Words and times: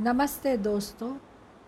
नमस्ते 0.00 0.56
दोस्तों, 0.56 1.16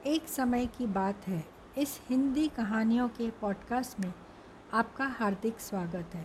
एक 0.07 0.29
समय 0.29 0.67
की 0.67 0.87
बात 0.87 1.27
है। 1.29 1.45
इस 1.79 1.99
हिंदी 2.09 2.47
कहानियों 2.49 3.09
के 3.09 3.29
पॉडकास्ट 3.31 4.01
में 4.01 4.13
आपका 4.73 5.07
हार्दिक 5.09 5.61
स्वागत 5.61 6.15
है। 6.15 6.25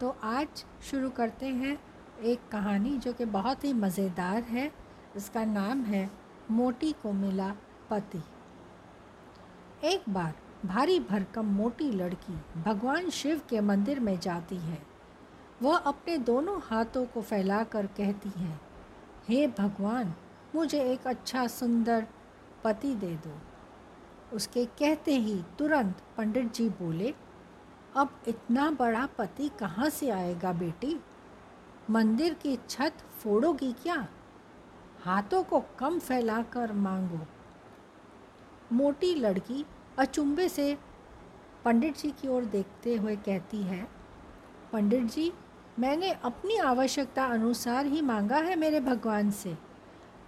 तो 0.00 0.16
आज 0.22 0.64
शुरू 0.82 1.10
करते 1.10 1.46
हैं 1.46 1.78
एक 2.22 2.48
कहानी 2.52 2.96
जो 2.98 3.12
कि 3.12 3.24
बहुत 3.24 3.64
ही 3.64 3.72
मज़ेदार 3.72 4.42
है। 4.42 4.70
इसका 5.16 5.44
नाम 5.44 5.82
है 5.82 6.10
मोटी 6.50 6.92
को 6.92 7.12
मिला 7.12 7.54
पति। 7.90 8.22
एक 9.84 10.08
बार 10.08 10.34
भारी 10.66 11.00
भरकम 11.00 11.54
मोटी 11.54 11.90
लड़की 11.92 12.38
भगवान 12.62 13.10
शिव 13.10 13.40
के 13.50 13.60
मंदिर 13.60 14.00
में 14.00 14.18
जाती 14.20 14.56
है। 14.56 14.82
वह 15.62 15.76
अपने 15.76 16.18
दोनों 16.18 16.60
हाथों 16.64 17.06
को 17.06 17.22
फैलाकर 17.22 17.86
कहती 17.86 18.38
है, 18.38 18.60
हे 19.28 19.46
भगवान 19.48 20.14
मुझे 20.54 20.80
एक 20.82 21.06
अच्छा 21.06 21.46
सुंदर 21.46 22.06
पति 22.64 22.94
दे 22.94 23.14
दो। 23.16 23.38
उसके 24.36 24.64
कहते 24.78 25.14
ही 25.14 25.40
तुरंत 25.58 26.02
पंडित 26.16 26.52
जी 26.54 26.68
बोले, 26.70 27.14
अब 27.96 28.20
इतना 28.28 28.70
बड़ा 28.70 29.06
पति 29.18 29.48
कहाँ 29.60 29.88
से 29.90 30.10
आएगा 30.10 30.52
बेटी? 30.52 30.98
मंदिर 31.90 32.34
की 32.34 32.56
छत 32.68 33.02
फोड़ोगी 33.18 33.72
क्या? 33.72 34.06
हाथों 35.00 35.42
को 35.42 35.60
कम 35.78 35.98
फैलाकर 35.98 36.72
मांगो। 36.72 37.20
मोटी 38.72 39.14
लड़की 39.14 39.64
अचुंबे 39.98 40.48
से 40.48 40.76
पंडित 41.64 41.96
जी 41.98 42.10
की 42.10 42.28
ओर 42.28 42.44
देखते 42.46 42.94
हुए 42.96 43.16
कहती 43.16 43.62
है, 43.62 43.86
पंडित 44.72 45.04
जी, 45.04 45.32
मैंने 45.78 46.10
अपनी 46.24 46.56
आवश्यकता 46.56 47.24
अनुसार 47.26 47.86
ही 47.86 48.02
मांगा 48.02 48.36
है 48.38 48.56
मेरे 48.56 48.80
भगवान 48.80 49.30
से। 49.30 49.56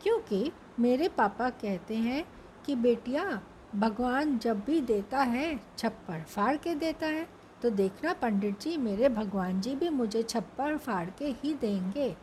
क्योंकि 0.02 0.52
मेरे 0.78 1.08
पापा 1.08 1.50
कहते 1.50 1.94
हैं 1.94 2.24
कि 2.66 2.74
बेटिया, 2.74 3.40
भगवान 3.74 4.38
जब 4.38 4.60
भी 4.60 4.80
देता 4.80 5.18
है 5.18 5.60
छप्पर 5.78 6.22
फाड़ 6.22 6.56
के 6.56 6.74
देता 6.74 7.06
है। 7.06 7.28
तो 7.62 7.70
देखना 7.70 8.12
पंडित 8.12 8.60
जी, 8.60 8.76
मेरे 8.76 9.08
भगवान 9.08 9.60
जी 9.60 9.74
भी 9.76 9.88
मुझे 9.88 10.22
छप्पर 10.22 10.76
फाड़ 10.76 11.10
के 11.10 11.24
ही 11.24 11.54
देंगे। 11.54 12.16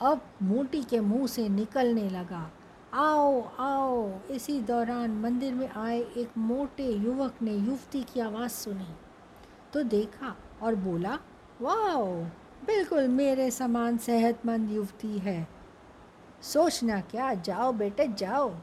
अब 0.00 0.20
मोटी 0.42 0.82
के 0.82 1.00
मुँह 1.00 1.26
से 1.26 1.48
निकलने 1.48 2.10
लगा। 2.10 2.50
आओ 2.94 3.42
आओ, 3.58 4.18
इसी 4.30 4.60
दौरान 4.60 5.10
मंदिर 5.10 5.54
में 5.54 5.68
आए 5.68 6.00
एक 6.00 6.38
मोटे 6.38 6.90
युवक 6.92 7.34
ने 7.42 7.52
युवती 7.52 8.02
की 8.02 8.20
आवाज़ 8.20 8.50
सुनी। 8.50 8.94
तो 9.72 9.82
देखा 9.82 10.36
और 10.62 10.74
बोला 10.74 11.18
वाह 11.62 12.02
बिल्कुल 12.66 13.08
मेरे 13.08 13.50
समान 13.50 13.98
सेहतमंद 13.98 14.70
युवती 14.70 15.18
है। 15.18 15.55
सोचना 16.42 17.00
क्या? 17.00 17.34
जाओ 17.34 17.72
बेटे, 17.72 18.08
जाओ। 18.08 18.54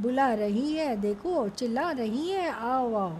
बुला 0.00 0.34
रही 0.34 0.72
है, 0.72 0.96
देखो, 0.96 1.48
चिल्ला 1.48 1.90
रही 1.90 2.30
है, 2.30 2.50
आओ 2.50 2.94
आओ। 2.94 3.16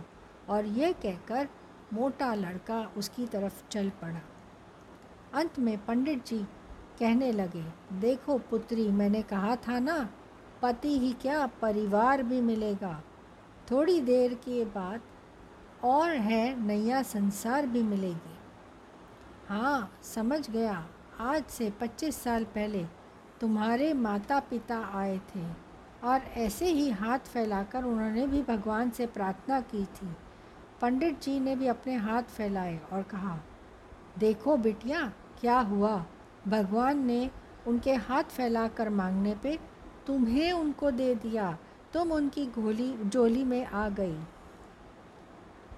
और 0.48 0.66
ये 0.66 0.92
कहकर 0.92 1.48
मोटा 1.92 2.34
लड़का 2.34 2.92
उसकी 2.96 3.26
तरफ़ 3.26 3.68
चल 3.68 3.90
पड़ा। 3.90 4.20
अंत 5.34 5.58
में 5.58 5.84
पंडित 5.84 6.26
जी 6.26 6.38
कहने 6.98 7.32
लगे, 7.32 7.64
देखो 7.92 8.38
पुत्री, 8.38 8.88
मैंने 8.88 9.22
कहा 9.22 9.56
था 9.56 9.78
ना, 9.78 10.08
पति 10.62 10.98
ही 10.98 11.12
क्या 11.12 11.46
परिवार 11.46 12.22
भी 12.22 12.40
मिलेगा। 12.40 13.02
थोड़ी 13.70 14.00
देर 14.00 14.34
के 14.34 14.64
बाद 14.64 15.00
और 15.84 16.10
है, 16.10 16.66
नया 16.66 17.02
संसार 17.02 17.66
भी 17.66 17.82
मिलेगी। 17.82 18.38
हाँ 19.48 19.98
समझ 20.02 20.50
गया। 20.50 20.86
आज 21.20 21.44
से 21.44 21.70
पच्चीस 21.70 22.16
साल 22.16 22.44
पहले 22.44 22.86
तुम्हारे 23.40 23.92
माता 23.92 24.40
पिता 24.40 24.78
आए 24.94 25.18
थे 25.18 25.44
और 26.04 26.20
ऐसे 26.36 26.66
ही 26.66 26.90
हाथ 26.90 27.18
फैलाकर 27.18 27.84
उन्होंने 27.84 28.26
भी 28.26 28.42
भगवान 28.42 28.90
से 28.90 29.06
प्रार्थना 29.06 29.60
की 29.60 29.84
थी। 29.84 30.16
पंडित 30.80 31.20
जी 31.22 31.40
ने 31.40 31.56
भी 31.56 31.66
अपने 31.66 31.94
हाथ 31.94 32.22
फैलाए 32.22 32.80
और 32.92 33.02
कहा, 33.02 33.38
देखो 34.18 34.56
बिटिया, 34.56 35.12
क्या 35.40 35.58
हुआ? 35.60 36.04
भगवान 36.48 36.98
ने 36.98 37.30
उनके 37.66 37.94
हाथ 37.94 38.24
फैलाकर 38.24 38.88
मांगने 38.88 39.34
पे 39.34 39.58
तुम्हें 40.06 40.52
उनको 40.52 40.90
दे 40.90 41.14
दिया। 41.14 41.58
तुम 41.92 42.12
उनकी 42.12 42.46
गोली 42.46 42.92
जोली 43.04 43.44
में 43.44 43.66
आ 43.66 43.88
गई। 43.88 44.18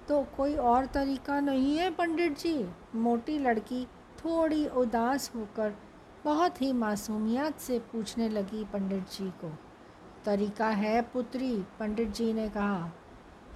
तो 0.07 0.23
कोई 0.37 0.55
और 0.55 0.85
तरीका 0.85 1.39
नहीं 1.39 1.77
है 1.77 1.91
पंडित 1.91 2.39
जी? 2.39 2.69
मोटी 2.95 3.37
लड़की 3.39 3.85
थोड़ी 3.85 4.67
उदास 4.67 5.31
होकर 5.35 5.73
बहुत 6.25 6.61
ही 6.61 6.71
मासूमियत 6.73 7.59
से 7.59 7.77
पूछने 7.91 8.29
लगी 8.29 8.63
पंडित 8.63 9.09
जी 9.11 9.29
को। 9.41 9.51
तरीका 10.25 10.67
है 10.67 11.01
पुत्री 11.03 11.51
पंडित 11.79 12.11
जी 12.11 12.31
ने 12.33 12.47
कहा, 12.49 12.91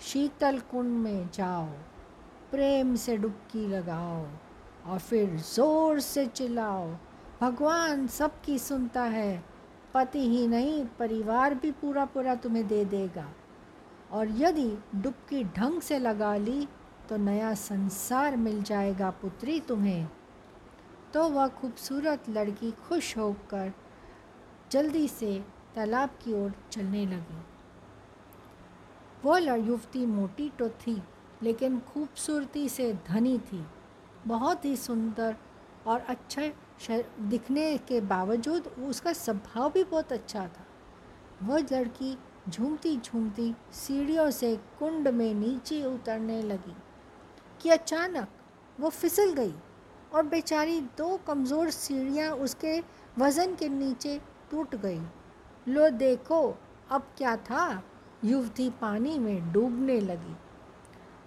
शीतल 0.01 0.59
कुंड 0.71 0.97
में 0.99 1.29
जाओ, 1.33 1.65
प्रेम 2.51 2.95
से 2.95 3.17
डुबकी 3.17 3.67
लगाओ 3.67 4.25
और 4.85 4.99
फिर 4.99 5.35
ज़ोर 5.35 5.99
से 5.99 6.25
चिल्लाओ। 6.27 6.87
भगवान 7.41 8.07
सबकी 8.07 8.57
सुनता 8.59 9.03
है, 9.03 9.43
पति 9.93 10.27
ही 10.29 10.47
नहीं, 10.47 10.83
परिवार 10.99 11.53
भी 11.53 11.71
पूरा 11.71 12.05
पूरा 12.05 12.35
तुम्हें 12.35 12.67
दे 12.67 12.83
देगा। 12.85 13.27
और 14.11 14.27
यदि 14.37 14.69
डुबकी 14.95 15.43
ढंग 15.55 15.81
से 15.81 15.99
लगा 15.99 16.35
ली 16.37 16.67
तो 17.09 17.17
नया 17.17 17.53
संसार 17.53 18.35
मिल 18.37 18.61
जाएगा 18.63 19.09
पुत्री 19.21 19.59
तुम्हें। 19.59 20.07
तो 21.15 21.27
वह 21.29 21.47
खूबसूरत 21.47 22.23
लड़की 22.29 22.71
खुश 22.71 23.17
होकर 23.17 23.71
जल्दी 24.71 25.07
से 25.07 25.43
तालाब 25.75 26.09
की 26.09 26.33
ओर 26.33 26.53
चलने 26.71 27.05
लगी। 27.05 27.37
वह 29.25 29.37
युवती 29.39 30.05
मोटी 30.05 30.49
तो 30.49 30.69
थी, 30.69 31.01
लेकिन 31.43 31.79
खूबसूरती 31.79 32.67
से 32.69 32.91
धनी 33.07 33.37
थी। 33.39 33.65
बहुत 34.27 34.65
ही 34.65 34.75
सुंदर 34.75 35.35
और 35.87 35.99
अच्छा 35.99 36.41
दिखने 37.19 37.77
के 37.77 38.01
बावजूद 38.01 38.67
उसका 38.67 39.13
स्वभाव 39.13 39.71
भी 39.71 39.83
बहुत 39.83 40.11
अच्छा 40.13 40.47
था। 40.47 40.65
वह 41.43 41.59
लड़की 41.73 42.17
झूमती 42.49 42.97
झूमती 42.97 43.53
सीढ़ियों 43.73 44.31
से 44.31 44.55
कुंड 44.79 45.07
में 45.07 45.33
नीचे 45.33 45.83
उतरने 45.85 46.41
लगी 46.41 46.75
कि 47.61 47.69
अचानक 47.69 48.27
वो 48.79 48.89
फिसल 48.89 49.33
गई। 49.33 49.53
और 50.15 50.23
बेचारी 50.23 50.79
दो 50.97 51.19
कमज़ोर 51.27 51.69
सीढ़ियाँ 51.69 52.31
उसके 52.31 52.79
वज़न 53.19 53.55
के 53.55 53.67
नीचे 53.69 54.21
टूट 54.51 54.75
गई। 54.75 54.99
लो 55.67 55.89
देखो, 55.89 56.57
अब 56.91 57.07
क्या 57.17 57.35
था? 57.37 57.83
युवती 58.25 58.69
पानी 58.69 59.17
में 59.19 59.51
डूबने 59.51 59.99
लगी। 59.99 60.35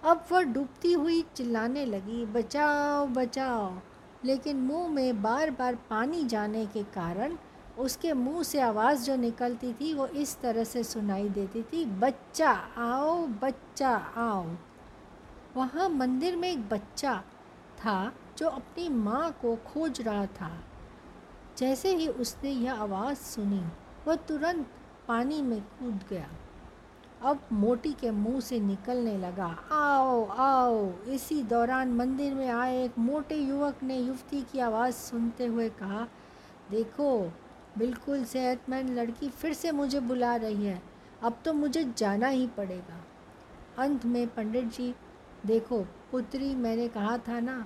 अब 0.03 0.25
वह 0.31 0.41
डूबती 0.41 0.93
हुई 0.93 1.21
चिल्लाने 1.35 1.85
लगी, 1.85 2.25
बचाओ 2.25 3.05
बचाओ। 3.07 3.71
लेकिन 4.25 4.57
मुँह 4.57 4.87
में 4.87 5.21
बार 5.21 5.51
बार 5.51 5.75
पानी 5.89 6.23
जाने 6.23 6.65
के 6.65 6.83
कारण 6.83 7.37
उसके 7.79 8.13
मुँह 8.13 8.43
से 8.43 8.59
आवाज़ 8.61 9.03
जो 9.03 9.15
निकलती 9.15 9.73
थी, 9.73 9.93
वो 9.93 10.07
इस 10.07 10.39
तरह 10.41 10.63
से 10.63 10.83
सुनाई 10.83 11.29
देती 11.29 11.61
थी, 11.63 11.85
बच्चा, 11.85 12.51
आओ 12.77 13.27
बच्चा, 13.43 13.95
आओ। 14.17 14.45
वहाँ 15.55 15.89
मंदिर 15.89 16.35
में 16.35 16.51
एक 16.51 16.69
बच्चा 16.69 17.23
था 17.77 18.13
जो 18.39 18.47
अपनी 18.47 18.89
माँ 18.89 19.31
को 19.41 19.55
खोज 19.67 20.01
रहा 20.01 20.25
था। 20.25 20.51
जैसे 21.57 21.95
ही 21.95 22.07
उसने 22.07 22.49
यह 22.49 22.73
आवाज़ 22.73 23.17
सुनी, 23.17 23.63
वह 24.07 24.15
तुरंत 24.15 24.67
पानी 25.07 25.41
में 25.41 25.59
कूद 25.61 25.99
गया। 26.09 26.29
अब 27.21 27.39
मोटी 27.51 27.91
के 27.93 28.11
मुँह 28.11 28.39
से 28.39 28.59
निकलने 28.59 29.17
लगा, 29.17 29.47
आओ 29.71 30.25
आओ, 30.25 30.91
इसी 31.07 31.41
दौरान 31.43 31.91
मंदिर 31.93 32.33
में 32.33 32.49
आए 32.49 32.83
एक 32.85 32.97
मोटे 32.99 33.35
युवक 33.35 33.83
ने 33.83 33.97
युवती 33.97 34.41
की 34.41 34.59
आवाज़ 34.59 34.95
सुनते 34.95 35.45
हुए 35.45 35.69
कहा, 35.69 36.07
देखो, 36.71 37.19
बिल्कुल 37.77 38.23
सेहतमंद 38.25 38.89
लड़की 38.89 39.29
फिर 39.29 39.53
से 39.53 39.71
मुझे 39.71 39.99
बुला 39.99 40.35
रही 40.35 40.65
है, 40.65 40.81
अब 41.23 41.37
तो 41.45 41.53
मुझे 41.53 41.83
जाना 41.97 42.27
ही 42.27 42.47
पड़ेगा। 42.47 43.03
अंत 43.77 44.05
में 44.05 44.27
पंडित 44.27 44.65
जी, 44.65 44.93
देखो, 45.45 45.81
पुत्री 46.11 46.55
मैंने 46.55 46.87
कहा 46.87 47.17
था 47.17 47.39
ना 47.39 47.65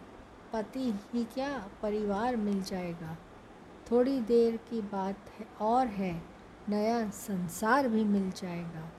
पति 0.53 0.99
ही 1.13 1.23
क्या 1.23 1.67
परिवार 1.81 2.35
मिल 2.35 2.63
जाएगा? 2.63 3.17
थोड़ी 3.91 4.19
देर 4.19 4.57
की 4.57 4.81
बात 4.81 5.15
है, 5.39 5.47
और 5.61 5.87
है, 5.87 6.21
नया 6.69 7.09
संसार 7.09 7.87
भी 7.87 8.03
मिल 8.03 8.31
जाएगा। 8.31 8.91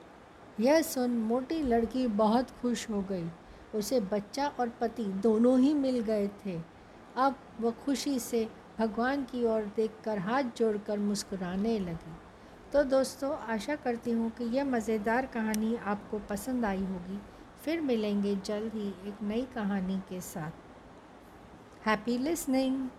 यह 0.59 0.81
सुन 0.81 1.11
मोटी 1.11 1.61
लड़की 1.63 2.07
बहुत 2.07 2.51
खुश 2.51 2.89
हो 2.89 3.01
गई। 3.01 3.29
उसे 3.75 3.99
बच्चा 3.99 4.47
और 4.47 4.69
पति 4.69 5.03
दोनों 5.03 5.59
ही 5.59 5.73
मिल 5.73 5.99
गए 5.99 6.27
थे। 6.27 6.61
अब 7.15 7.35
वह 7.61 7.71
खुशी 7.71 8.19
से 8.19 8.49
भगवान 8.79 9.23
की 9.23 9.45
ओर 9.45 9.61
देखकर 9.61 10.19
हाथ 10.19 10.43
जोड़कर 10.57 10.99
मुस्कुराने 10.99 11.79
लगी। 11.79 12.15
तो 12.73 12.83
दोस्तों, 12.83 13.37
आशा 13.37 13.75
करती 13.75 14.11
हूँ 14.11 14.29
कि 14.29 14.43
यह 14.43 14.65
मज़ेदार 14.65 15.25
कहानी 15.25 15.75
आपको 15.75 16.19
पसंद 16.19 16.65
आई 16.65 16.85
होगी। 16.85 17.21
फिर 17.65 17.81
मिलेंगे 17.81 18.35
जल्द 18.35 18.71
ही 18.75 18.87
एक 18.87 19.23
नई 19.23 19.47
कहानी 19.55 19.97
के 19.97 20.21
साथ। 20.21 20.64
Happy 21.85 22.17
listening! 22.17 22.89